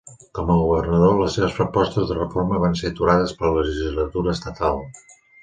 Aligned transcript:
Com 0.37 0.47
a 0.51 0.53
governador, 0.59 1.19
les 1.19 1.35
seves 1.37 1.53
propostes 1.57 2.07
de 2.13 2.17
reforma 2.21 2.59
van 2.65 2.79
ser 2.81 2.91
aturades 2.91 3.35
per 3.43 3.49
la 3.49 3.53
legislatura 3.61 4.35
estatal. 4.41 4.83